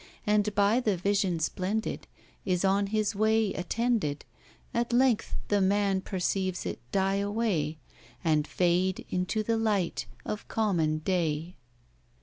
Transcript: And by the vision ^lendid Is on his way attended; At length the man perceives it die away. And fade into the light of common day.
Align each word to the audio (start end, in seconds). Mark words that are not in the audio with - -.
And 0.25 0.55
by 0.55 0.79
the 0.79 0.97
vision 0.97 1.37
^lendid 1.37 2.05
Is 2.43 2.65
on 2.65 2.87
his 2.87 3.13
way 3.13 3.53
attended; 3.53 4.25
At 4.73 4.91
length 4.93 5.35
the 5.49 5.61
man 5.61 6.01
perceives 6.01 6.65
it 6.65 6.79
die 6.91 7.17
away. 7.17 7.77
And 8.23 8.47
fade 8.47 9.05
into 9.11 9.43
the 9.43 9.57
light 9.57 10.07
of 10.25 10.47
common 10.47 11.03
day. 11.05 11.53